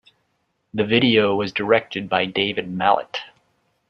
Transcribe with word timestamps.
The 0.73 0.83
video 0.83 1.35
was 1.35 1.51
directed 1.51 2.09
by 2.09 2.25
David 2.25 2.67
Mallett. 2.67 3.17